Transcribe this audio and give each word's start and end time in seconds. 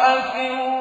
امرأة 0.00 0.79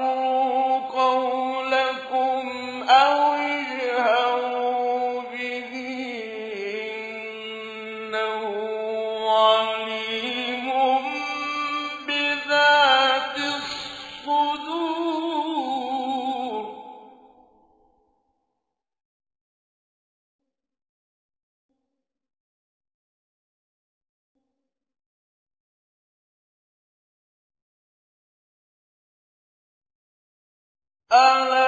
أَلَا 31.12 31.59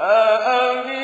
أَمِ 0.00 1.03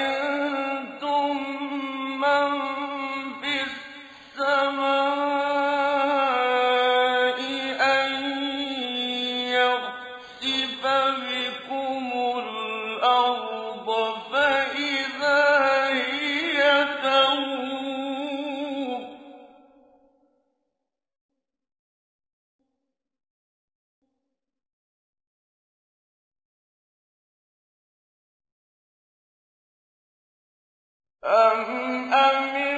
أَمْ 31.24 32.12
أَمِنَ 32.14 32.69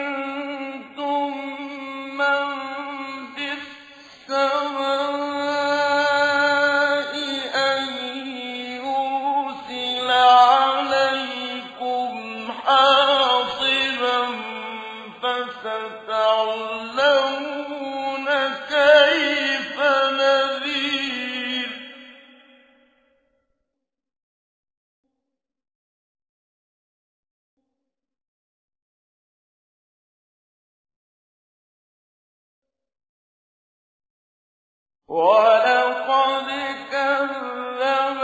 وَلَقَدْ 35.12 36.48
كَذَّبَ 36.90 38.22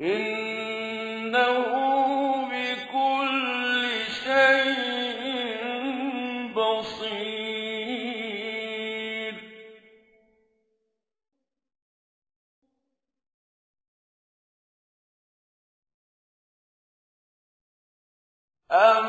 إِنَّهُ 0.02 1.89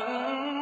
أن 0.09 0.60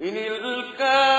إِنِ 0.00 0.16
الْكَافِرُونَ 0.16 1.15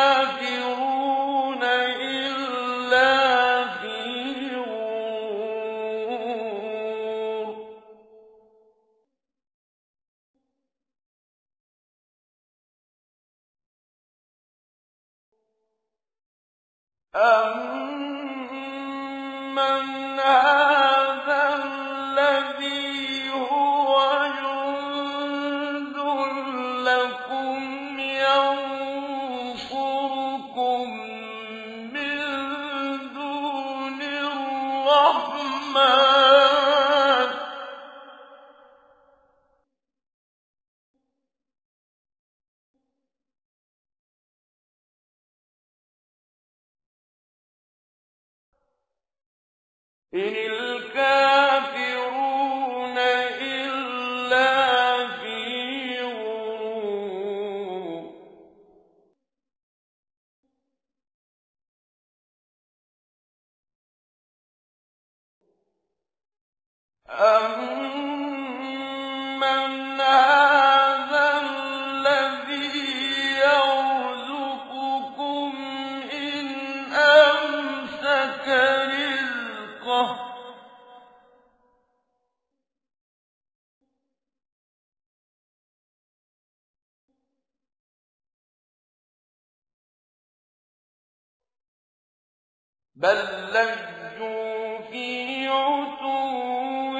بَل 92.97 93.53
لَّجُّوا 93.53 94.79
فِي 94.89 95.47
عُتُوٍّ 95.47 96.97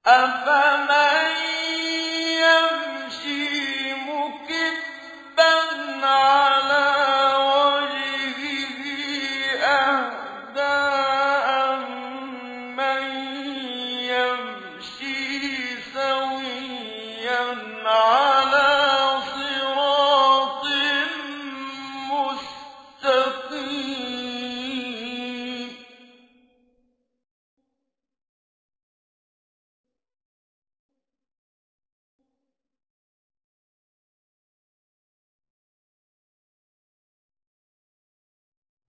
أَفَمَن 0.07 1.16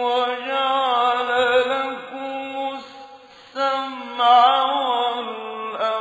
وَجَعَلَ 0.00 1.28
لَكُمُ 1.70 2.78
السَّمْعَ 2.80 4.62
وَالْأَبْصَارَ 4.96 5.94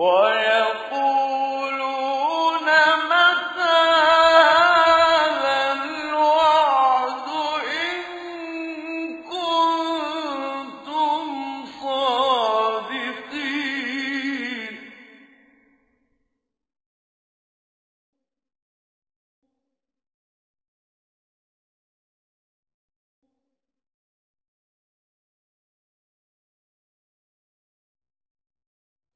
ويوم 0.00 0.69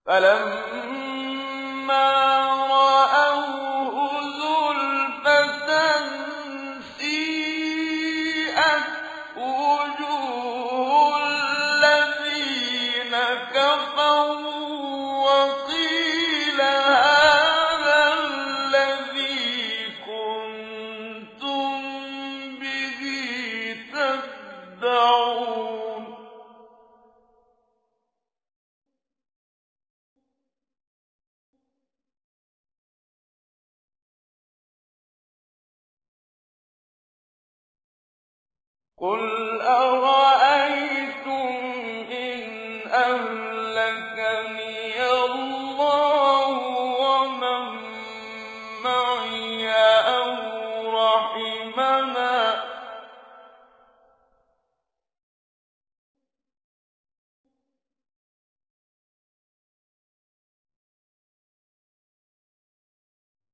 فَلَمَّا 0.09 2.05
رَأَوْهُ 2.69 3.95
زُلْفَةً 4.41 5.69
سِيئَتْ 6.99 8.87
قُلْ 38.99 39.61
أَرَأَيْتُمْ 39.61 41.49
إِنْ 42.11 42.41
أَهْلَكَنِيَ 42.91 44.51
اللَّهُ 45.11 46.49
وَمَن 46.99 47.63
مَّعِيَ 48.83 49.71
أَوْ 50.19 50.35
رَحِمَنَا 50.99 52.35
ۚ 52.55 52.57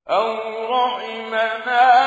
أَوْ 0.09 0.35
رَحِمْنَا 0.75 2.04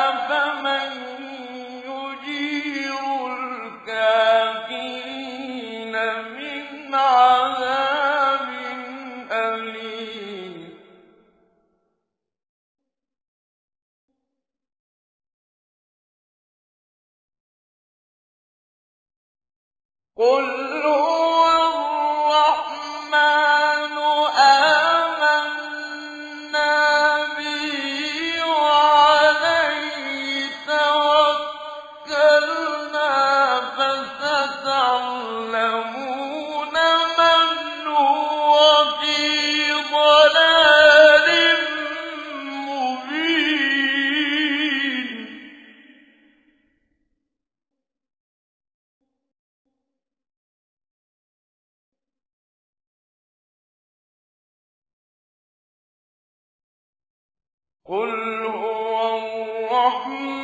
الرحيم 59.78 60.37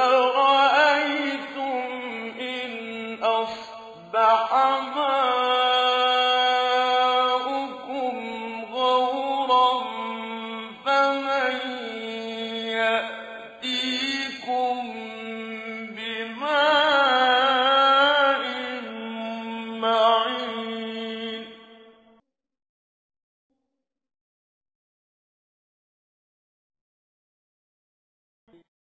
oh. 0.00 0.37